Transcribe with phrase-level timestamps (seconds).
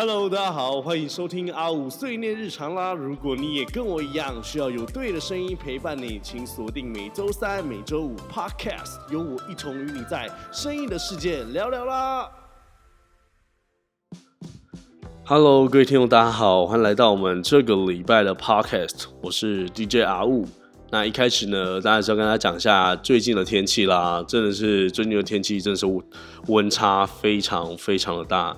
[0.00, 2.92] Hello，大家好，欢迎收听阿五碎念日常啦。
[2.92, 12.30] 如果你也跟我一样需要有对的声音陪伴你，请锁定每周三、每周五 Podcast，有我一同与你在声音的世界聊聊啦。
[15.24, 20.46] Hello，各位听众，大家好，欢迎来到我们这个礼拜的 Podcast，我是 DJ 阿五。
[20.92, 25.84] 那一开始呢，当然是要跟大家讲一下最近的天气啦，真的是最近的天气真的是
[26.46, 28.56] 温差非常非常的大。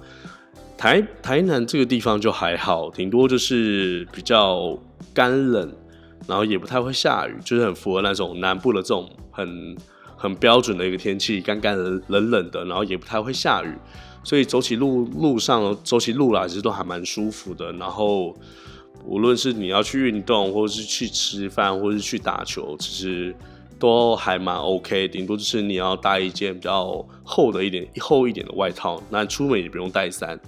[0.81, 4.79] 台台南这个地方就还好，顶多就是比较
[5.13, 5.71] 干冷，
[6.27, 9.77] 然后也不太会下雨，就是很符合那种南部的这种很
[10.17, 13.75] 很标准的一个天气，干干冷冷冷的，然后也不太会下雨，
[14.25, 18.35] 所以走起路路上走起路来其实都还蛮舒服的，然后。
[19.07, 23.35] 无论是你要去运动，或是去吃饭，或是去打球，其实
[23.81, 25.09] 都还蛮 OK。
[25.09, 30.39] 顶多就是你要带一件比较厚的一点、厚一点的外套，那出门也不用带伞。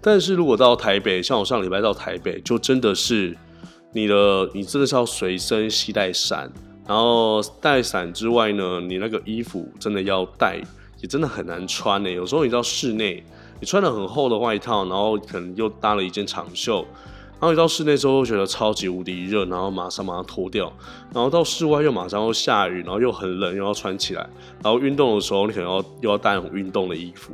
[0.00, 3.36] 但是如果到台北，像我上礼拜到台北，就真的是
[3.92, 6.50] 你的，你真的是要随身携带伞。
[6.86, 10.58] 然后带伞之外呢，你那个衣服真的要带，
[11.02, 12.10] 也真的很难穿呢。
[12.10, 13.22] 有时候你到室内，
[13.60, 16.86] 你穿了很厚的外套，然后可能又搭了一件长袖。
[17.40, 20.72] 然后一到室内之后，觉得超级无敌热，然后马上马上脱掉，
[21.14, 24.28] 然后到室外又马上又下雨，然后又很冷，又要穿起来。
[24.62, 27.32] 然后运动的时候，你可能要又要带那种运动的衣服。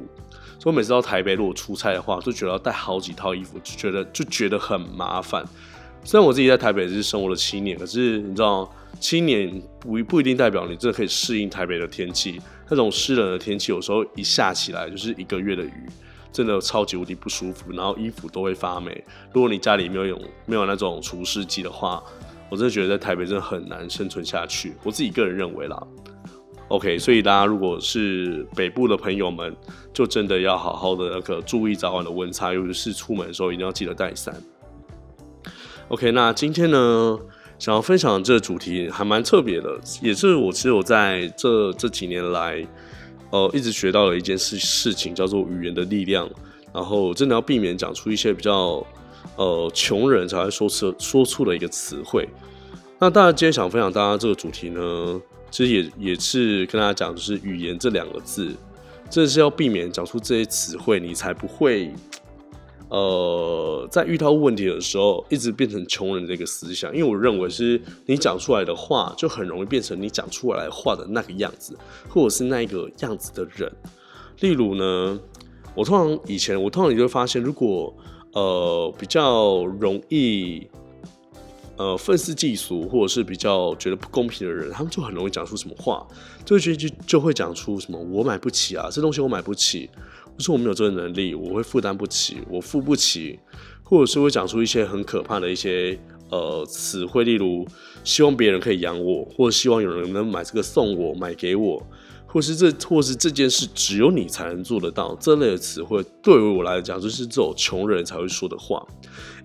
[0.58, 5.42] 所以我每次到台北如果出差的话，就觉得要带好几套衣服，就觉得就觉得很麻烦。
[6.04, 12.38] 虽然我自己在台北是生活了七年，可是你知道，七年不不一定代表你真的可以适应台北的天气。
[12.68, 15.86] 那种湿冷的天气，有时候一下起来就是一个月的雨。
[16.34, 19.04] 真的超级无敌不舒服，然后衣服都会发霉。
[19.32, 22.02] 如果你家里没有用没有那种除湿机的话，
[22.50, 24.74] 我真的觉得在台北真的很难生存下去。
[24.82, 25.80] 我自己个人认为啦。
[26.68, 29.54] OK，所以大家如果是北部的朋友们，
[29.92, 34.34] 就真的要好好的那个注意早晚的温差，尤其是出门的时候一定要记得带伞。
[35.86, 37.16] OK，那今天呢，
[37.60, 42.66] 想要分享这个主题还蛮特别的，也是我其实我在这这几年来。
[43.34, 46.30] 呃，一直学到了一件事事情，叫做语言的力量。
[46.72, 48.86] 然后真的要避免讲出一些比较
[49.34, 52.28] 呃穷人才会说出说出的一个词汇。
[53.00, 58.54] 那大家今天想分享大家这个主题呢，其实也也是跟大家讲，就是语言这两个字，
[59.10, 61.92] 真的是要避免讲出这些词汇，你才不会。
[62.90, 71.76] 呃，在遇到问题的时候，一直变成穷人的一个思想，因为我认为是你讲出来的话，就很容易变成你讲出来话的那个样子，
[72.08, 73.72] 或者是那一个样子的人。
[74.40, 75.18] 例如呢，
[75.74, 77.92] 我通常以前我通常你就会发现，如果
[78.32, 80.66] 呃比较容易
[81.76, 86.06] 呃愤世嫉俗，或者是比较觉得不公平的人，他们就很容易讲出什么话，
[86.44, 89.88] 就就就就会讲出什么我买不起啊，这东西我买不起。
[90.36, 93.38] 不是我没有这个能力，我会负担不起，我付不起，
[93.82, 95.98] 或者是会讲出一些很可怕的一些
[96.30, 97.66] 呃词汇，例如
[98.02, 101.86] 希望别人可以养我，或者希望有人能买这个送我，买给我，
[102.26, 108.84] 或是这或是这件事只有你才能做得到，这类的词汇对于我来讲就是这种穷人才会说的话，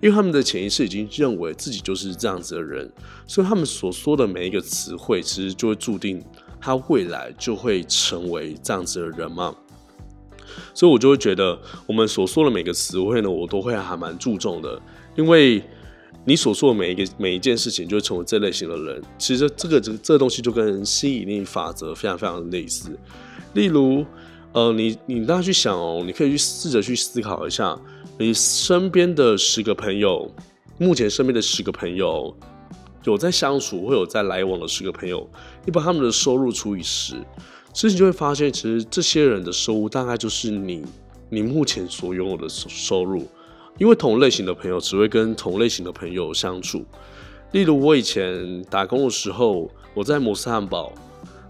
[0.02, 2.90] 因为他们的潜意识已经认为自己就是这样子的人，
[3.28, 6.20] 所以他们所说的每一个词汇，其实就会注定
[6.60, 9.54] 他未来就会成为这样子的人嘛。
[10.74, 14.80] 所以，我就会觉得我们所说的每个词汇呢，我都会还蛮注重的，
[15.16, 15.62] 因为
[16.24, 19.02] 你所说的每一个每一件事情，就会成为这类型的人。
[19.18, 22.90] 其实，这个这这个东西就跟吸引力法则非常非常的类似。
[23.54, 24.04] 例如，
[24.52, 27.78] 呃，你你大家去想哦，你可以去试着去思考一下，
[28.18, 30.30] 你身边的十个朋友，
[30.78, 32.36] 目前身边的十个朋友
[33.04, 35.26] 有在相处或有在来往的十个朋友，
[35.64, 37.14] 你把他们的收入除以十。
[37.72, 40.84] 所以你就会发现，其实这些人的收入大概就是你
[41.28, 43.26] 你目前所拥有的收入，
[43.78, 46.84] 因为同类型的朋友只会跟同类型的朋友相处。
[47.52, 50.92] 例如我以前打工的时候，我在摩斯汉堡，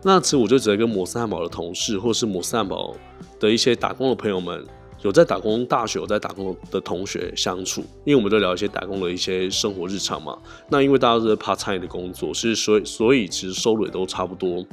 [0.03, 2.95] 那次我就只会跟摩斯汉堡的同事，或是摩斯汉堡
[3.39, 4.65] 的一些打工的朋友们，
[5.03, 10.37] 有在打工大学有在打工的同学相处，因为我们都聊一些打工的一些生活日常嘛。
[10.69, 14.65] 那因为大家都是怕餐饮的工作，是所以所以其实收入也都差不多。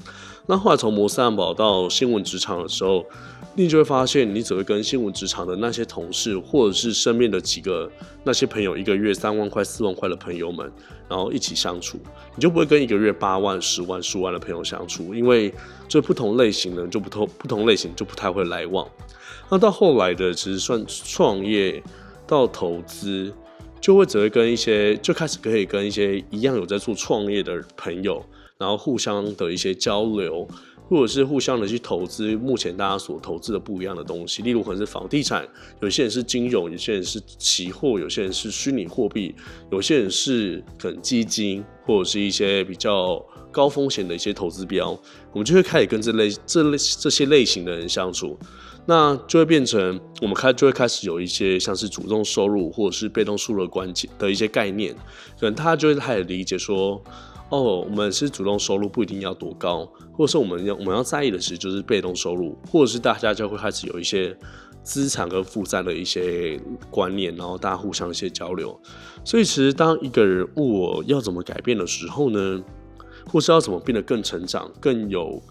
[0.50, 3.06] 那后来从摩斯汉堡到新闻职场的时候，
[3.56, 7.90] 你就会发现，你只会跟新闻职场的那些同事，或者是身边的几个
[8.24, 10.72] 那些朋友，一个月三万块、四万块的朋友们，
[11.10, 11.98] 然后一起相处，
[12.34, 15.54] 你就不会跟一个月八万、十万、十万的朋友相处，因为
[15.88, 18.88] 这不同类型的就不同，不同类型就不太会来往。
[19.50, 21.82] 那到后来的，其实算创业
[22.26, 23.34] 到投资，
[23.80, 28.24] 就会只会跟一些就开始可以跟一些一样有在做创业的朋友。
[28.60, 30.48] 然后互相的一些交流，
[30.90, 35.48] 或者是互相的去投资目前大家所投资的不一样的东西，例如可能是房地产，
[35.80, 39.36] 有些人是金融，有些人是期货，有些人是虚拟货币，
[39.72, 44.92] 有些人是可能基金，或者是一些比较高风险的一些投资标，
[45.32, 48.38] 我们就会开始跟这类这类这些类型的人相处。
[48.90, 54.94] 那就会变成我们开就会开始有一些像是主动收入或者是被动收入的关键的一些概念，
[55.38, 57.02] 可能他就会开始理解说，
[57.50, 64.34] 哦，我们是主动收入不一定要多高，或者是我们要我们要在意的是就是被动收入，或者是大家就会开始有一些
[64.88, 66.58] 资产和负债的一些
[66.90, 68.80] 观念，然后大家互相一些交流。
[69.26, 72.64] 所以其实当一个人问我要怎么改变的时候呢，
[73.26, 75.44] 或是要怎么变得更成长、更有。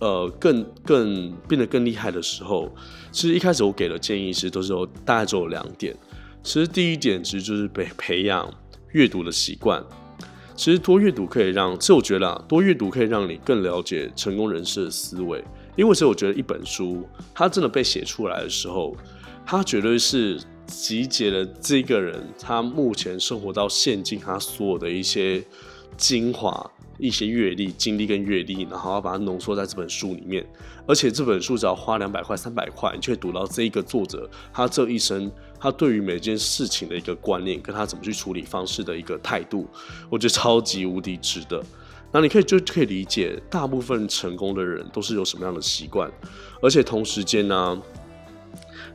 [0.00, 2.70] 呃，更更变得更厉害的时候，
[3.10, 5.96] 其实一开始我给的建议其实都是有大概只有两点。
[6.42, 8.52] 其实第一点其实就是培培养
[8.90, 9.82] 阅读的习惯。
[10.56, 15.42] 其实多阅读可以让，其实我觉得啊多阅读可以让你更了解成功人士的思维。
[15.76, 18.96] 因为其实我觉得一本书它真的被写出来的时候，
[19.46, 25.44] 它绝对是集结了这个人他目前生活到现今他所有的一些
[25.96, 26.70] 精华。
[26.96, 30.46] 一些阅历、经历跟阅历，然后要把它浓缩在这本书里面。
[30.86, 35.28] 而且这本书只要花两百块、三百块，你就会读到这一个作者他这一生
[35.58, 39.66] 他对于每件事情的一个观念，跟他怎么去处理方式的一个态度，
[40.08, 41.60] 我觉得超级无敌值得。
[42.14, 46.08] 那你可以就可以理解，大部分成功的人都是有什么样的习惯，
[46.62, 47.76] 而且同时间呢，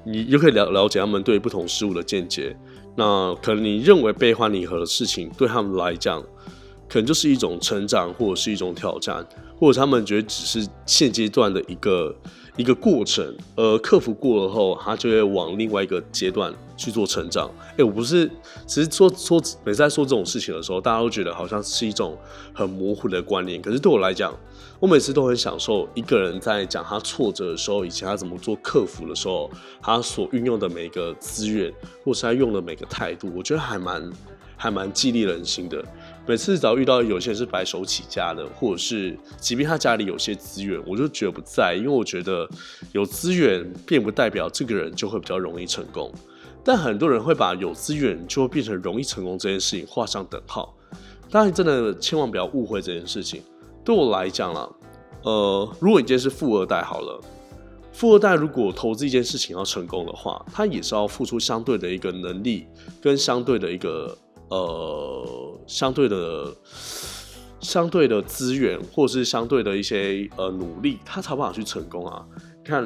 [0.06, 2.56] 你又可以了了解他们对不同事物的见解。
[2.96, 6.24] 那可能你认为悲欢离合的事情，对他们来讲。
[6.88, 9.24] 可能就是一种成长，或者是一种挑战，
[9.56, 12.16] 或者他们觉得只是现阶段的一个
[12.60, 17.50] 一个过程，而克服过了后，他就会往另外一个阶段去做成长。
[17.78, 18.30] 哎，我不是，
[18.68, 22.18] 其实说说每次在说这种事情的时候，大家都觉得好像是一种
[22.54, 23.62] 很模糊的观念。
[23.62, 24.38] 可是对我来讲，
[24.78, 29.50] 我每次都很享受一个人在讲他挫折的时候，以前他怎么做克服的时候，
[29.82, 31.74] 他所运用的每个资源，
[32.04, 34.12] 或是他用的每个态度，我觉得还蛮
[34.58, 35.82] 还蛮激励人心的。
[36.30, 42.48] 每次只要遇到有些人是白手起家的，或者是即便他家里有些资源，我就觉得不在，因为我觉得
[42.92, 46.14] 有资源并不代表这个人就会比较容易成功。
[46.64, 50.72] 但很多人会把有资源就会变成容易成功这件事情画上等号。
[51.32, 53.42] 当然，真的千万不要误会这件事情。
[53.84, 54.70] 对我来讲啦，
[55.24, 57.20] 呃，如果你今天是富二代好了，
[57.92, 62.68] 富二代如果投资一件事情要成功的话，他也是要付出相对的一个能力
[63.02, 64.16] 跟相对的一个。
[64.52, 66.52] 呃，相对的、
[67.60, 72.26] 相对的资源，或是相对的一些呃努力，他才不想去成功啊！
[72.64, 72.84] 你看，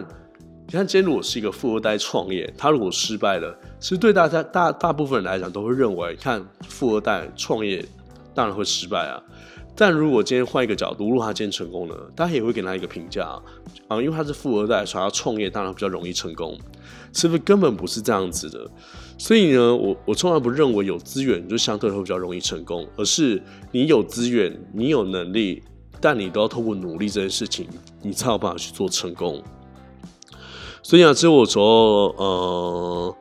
[0.67, 7.85] 你看，今天如果是一个富二代创业，他如果失败了，其实对大家大大部分人来讲，都会认为，看富二代创业
[8.35, 9.23] 当然会失败啊。
[9.75, 13.39] 但如果今天换一个角度，如果他今天成功了，大家也会给他一个评价
[13.87, 16.57] 啊，因为他是富二代，所以他创业当然比较容易成功，
[17.11, 17.39] 是不是？
[17.43, 18.69] 根本不是这样子的。
[19.17, 23.41] 所以呢，我我从来不认为有资源就相对会比较容易成功，而是
[23.71, 25.63] 你有资源，你有能力，
[25.99, 27.67] 但你都要透过努力这件事情，
[28.01, 29.41] 你才有办法去做成功。
[30.81, 31.63] 所以啊，其实我有时候
[32.17, 33.15] 呃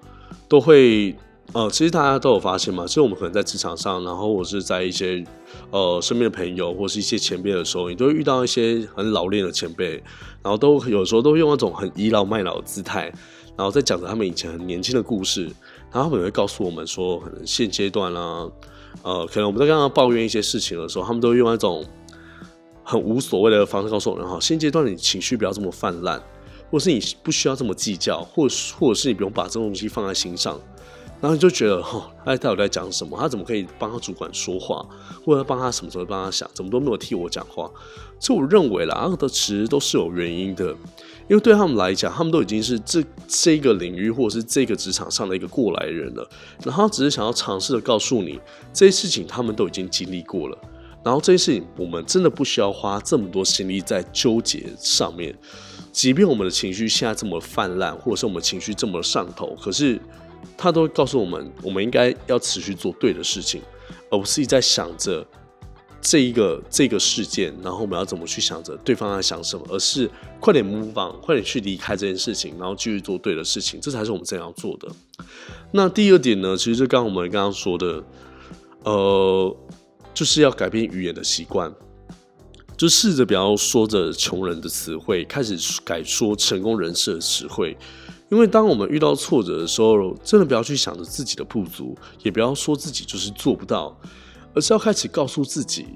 [0.49, 1.17] 都会
[1.55, 5.23] 呃，其实大家都有发现嘛，其实我们可能在职场上，然后或是在一些
[5.71, 10.03] 呃身边的朋友或是一些前辈的时候，你都会遇到一些很老练的前辈，
[10.43, 13.13] 然后都有时候都会用那种很倚老卖老的姿态，
[13.55, 15.45] 然后在讲着他们以前很年轻的故事。
[15.93, 18.49] 然后他们也会告诉我们说，可能现阶段啦，
[19.03, 21.85] 呃，可能我们在刚刚抱怨一些事情的时候，他们都用那种
[22.83, 26.19] 很无所谓的方式告诉我们：哈，现阶段你情绪不要这么泛滥，
[26.71, 30.59] 或是你不需要这么计较，或或者是你不用把这种东西放在心上。
[31.23, 33.17] 然后你就觉得，哈，他到底在讲什么？
[33.17, 34.85] 他怎么可以帮他主管说话，
[35.25, 37.71] 或者帮他什么时候帮他想，怎么都没有替我讲话？
[38.19, 40.75] 所以我认为啦，他的其实都是有原因的。
[41.29, 46.29] 因为对他们来讲，他们都已经是这这个领域或者是这个职场上的一个过来人了，
[46.65, 48.41] 然后只是想要尝试的告诉你，
[48.73, 50.59] 这些事情他们都已经经历过了，
[51.05, 55.33] 然后这些事情我们真的不需要花这么多心力在纠结上面，
[55.93, 59.99] 即便我们的情绪现在这么泛滥，或者是我们情绪这么上头，可是
[60.57, 63.63] 他都会告诉我们，我们应该要持续做对的事情，
[64.11, 65.27] 而不是一在想着。
[66.05, 74.89] 这一个这个事件，然后我们要怎么去想着对方在想什么，而是快点 move on，快点去离开这件事情，然后继续做对的事情，这才是我们真要做的。
[75.71, 78.03] 那第二点呢，其实就刚我们刚刚说的，
[78.83, 79.57] 呃，
[80.13, 81.73] 就是要改变语言的习惯，
[82.77, 87.77] 就试着不要说着穷人的词汇，开始改说成功人士的词汇。
[88.33, 93.95] 因为当我们遇到挫折的时候，真的不要去想着自己的不足，也不要说自己就是做不到。
[94.55, 95.87] 而是要开始告诉自己，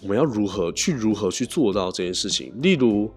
[0.00, 2.52] 我们要如何去如何去做到这件事情？
[2.62, 3.10] 例如，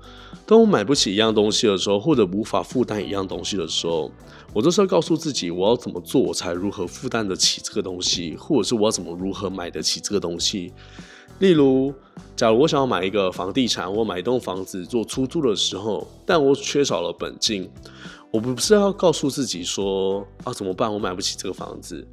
[0.48, 4.12] 当我买不起一样东西的时候，或者无法负担一样东西的时候，
[4.52, 10.74] 我都是要告诉自己，我要怎么做，我才如何负担得起这个东西，或者是我要怎么如何买得起这个东西。
[11.38, 11.94] 例如，
[12.36, 17.70] 假如我想要买一个房地产，我买一栋房子做出租的时候，但我缺少了本金，
[18.36, 22.06] 我不是要告诉自己说啊怎么办，我买不起这个房子。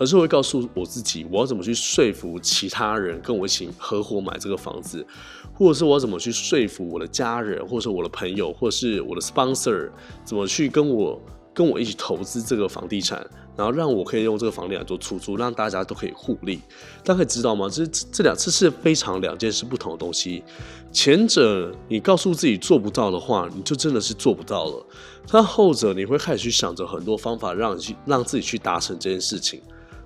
[0.00, 5.04] 而是会告诉我自己，我要怎么去说服其他人跟我一起合伙买这个房子，
[5.52, 9.90] 或者是我要怎么去说服我的家人，或者是我的朋友，或者是我的 sponsor，
[10.24, 11.20] 怎么去跟我
[11.58, 13.18] 跟我一起投资这个房地产，
[13.56, 16.60] 然后让我可以用这个房地产做出租，让大家都可以互利。
[17.02, 17.68] 大家可以知道吗？
[17.68, 20.44] 这这两次是非常两件事不同的东西。
[20.92, 24.86] 前者你告诉自己做不到的话，你就真的是做不到了。
[25.28, 29.60] 但后者你会开始去想着很多方法，让你去让自己去达成这件事情。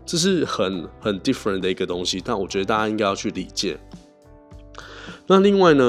[0.06, 3.78] 这是很很 different 的一个东西，但我觉得大家应该要去理解。
[5.26, 5.84] 那另外呢，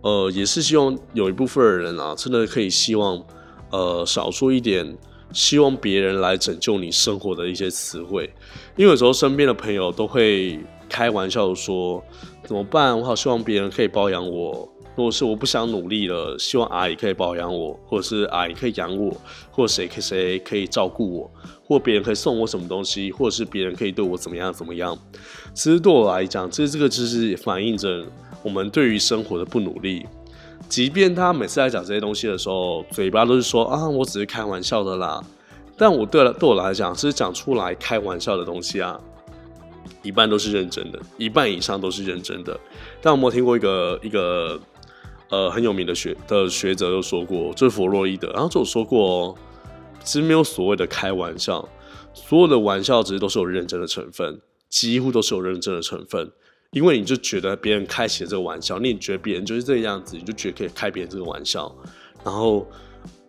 [0.00, 3.22] 呃，也是希望有一部分的人啊，真的可以希望，
[3.70, 4.96] 呃，少说一点，
[5.32, 8.28] 希望别人来拯救你生活的一些词汇，
[8.76, 10.58] 因为有时候身边的朋友都会
[10.88, 12.02] 开玩笑说，
[12.44, 12.98] 怎么办？
[12.98, 14.68] 我好希望别人可以包养我。
[14.96, 19.16] 如果是我不想努力了，希望阿姨可以包养我，或者是阿姨可以养我，
[19.50, 21.30] 或者谁可谁可以照顾我，
[21.64, 24.98] 或别人可以送我什么东西，或者是别人可以对我怎么样怎么样。
[25.54, 28.04] 其实对我来讲，其实这个就是反映着
[28.42, 30.04] 我们对于生活的不努力。
[30.70, 35.22] 即便他每次在讲这些东西的时候，嘴巴都是说啊，我只是开玩笑的啦。
[35.76, 38.98] 但我对了，对我来讲，其实讲出来开玩笑的东西啊。
[40.02, 42.58] 一半都是认真的，一半以上都是认真的。
[43.02, 44.58] 但我没有听过一个一个。
[45.32, 49.34] 呃，很有名的学的学者就说过，就是弗洛伊德，然后就有说过哦，
[50.02, 51.68] 其实没有所谓的开玩笑，
[52.12, 56.32] 所有的玩笑其实都是有认真的成分，几乎都是有认真的成分，
[56.72, 61.74] 因为你就觉得别人开起了这个玩笑，你也觉得别人就是这个样子，你就觉得可以开别人这个玩笑，
[62.24, 62.64] 然后，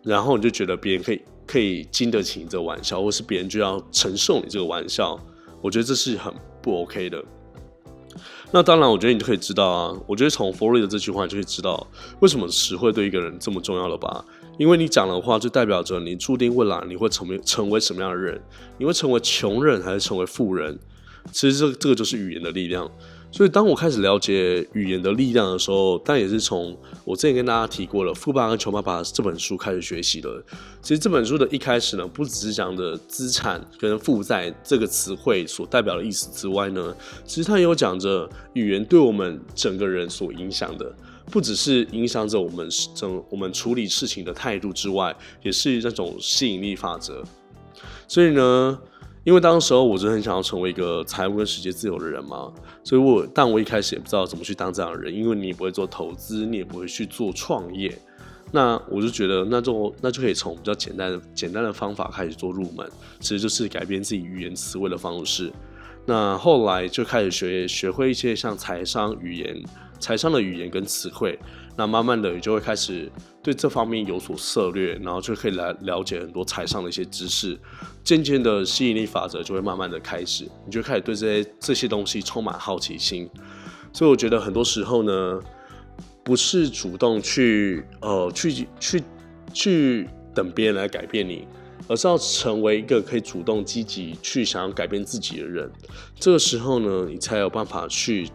[0.04, 5.18] 然后你就觉得别人可以可以经得起你这个玩笑，或是别人就要承受你这个玩笑，
[5.60, 6.32] 我觉得这是很
[6.62, 7.20] 不 OK 的。
[8.52, 10.00] 那当然，我觉得你就可以知道啊。
[10.06, 11.84] 我觉得从弗洛伊德这句话，就可以知道
[12.20, 14.24] 为什么词汇对一个人这么重要了吧？
[14.56, 18.40] 因为你讲的话，就代表着你注定未来你会成为成为什么样的人？
[18.78, 20.78] 你会成为穷人还是成为富人？
[21.32, 22.88] 其实这这个就是语言的力量。
[23.34, 30.30] 所以，当我开始了解语言的力量的时候，但也是从我之前跟大家提过了《富爸爸跟穷爸爸》这本书开始学习的。
[30.82, 40.94] 其实这本书的一开始呢，不只是讲的资产跟负债这个词汇所代表的意思之外呢，其实它也有讲着语言对我们整个人所影响的，
[41.30, 47.24] 不只是影响着我们整我们处理事情的态度之外，也是那种吸引力法则。
[48.06, 48.78] 所以呢。
[49.24, 52.52] 因为当时候我就很想要成为一个财务跟世界自由的人嘛，
[52.82, 57.96] 所以我但我一开始也不知道怎么去当这样的人，因为你也不会做投资，你也不会去做创业，
[58.50, 62.84] 那我就觉得那就那就可以从比较简单的简单的方法开始做入门，
[63.20, 65.52] 其实就是改变自己语言词汇的方式。
[66.04, 69.62] 那后来就开始学学会一些像财商语言、
[70.02, 71.38] 财商的语言跟词汇。
[71.76, 73.10] 那慢慢的，你就会开始
[73.42, 77.58] 对这方面有所涉略，然后就可以来了解很多财商的一些知识。
[78.04, 83.30] 渐渐的，吸引力法则就会慢慢的开始，你就开始对这些这些东西充满好奇心。
[83.92, 85.40] 所以我觉得很多时候呢，
[86.22, 89.02] 不是主动去呃去去
[89.54, 91.46] 去等别人来改变你，
[91.88, 95.70] 而是要成为一个可以主动积极去想要改变自己的人。
[96.20, 98.28] 这个时候呢，你才有办法去。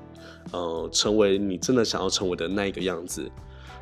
[0.51, 3.29] 呃，成为你真的想要成为的那一个样子，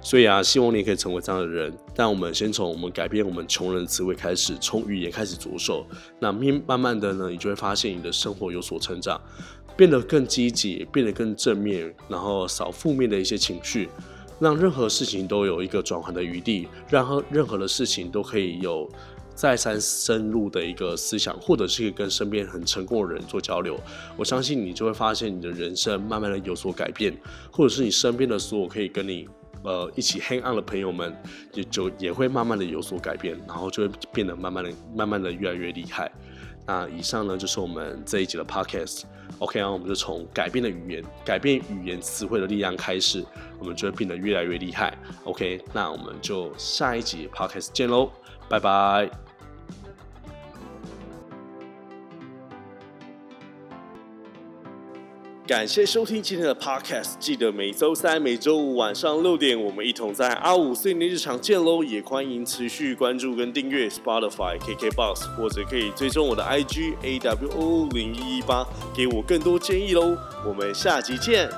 [0.02, 1.72] 所以啊，希望你也可以成为这样的人。
[1.96, 5.86] 但我们先从我们改变我们穷人词汇开始，从语言开始着手。
[6.20, 9.20] 那慢慢慢的呢，你就会发现你的生活有所成长，
[9.78, 13.90] 变得更积极，变得更正面，然后少负面的一些情绪，
[14.40, 18.90] 让任何事情都有一个转换的余地，让任何的事情都可以有。
[19.36, 23.78] 再三深入的一个思想，或者是跟身边很成功的人做交流，
[24.16, 27.14] 我相信你就会发现你的人生慢慢的有所改变，
[27.52, 29.28] 或者是你身边的所有可以跟你
[29.64, 31.14] 呃一起 hang on 的朋友们，
[31.54, 36.10] 也就也会慢慢的有所改变，然后就会变得慢慢的、慢慢的越来越厉害。
[36.66, 43.24] 那以上呢就是我们这一集的 podcast，OK 啊，我们就从改变的语言、改变语言词汇的力量开始，
[43.60, 44.98] 我们就会变得越来越厉害。
[45.26, 48.10] OK，那我们就下一集 podcast 见喽，
[48.50, 49.25] 拜拜。
[55.56, 61.82] 感谢收听今天的 Podcast，记得每周三、每周五晚上六点，我们一同在阿五碎念日常见喽！
[61.82, 70.18] 也欢迎持续关注跟订阅 Spotify、KKBox，或者可以追踪我的 IG AWO 零一一八，给我更多建议喽！
[70.46, 71.50] 我们下集见。